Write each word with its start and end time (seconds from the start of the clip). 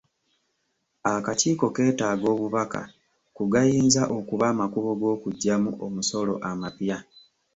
Akakiiko 1.13 1.65
keetaaga 1.75 2.25
obubaka 2.33 2.81
ku 3.35 3.43
gayinza 3.53 4.03
okuba 4.17 4.45
amakubo 4.53 4.89
g'okuggyamu 4.99 5.71
omusolo 5.85 6.33
amapya. 6.49 6.97